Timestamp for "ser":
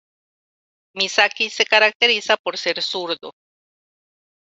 2.57-2.81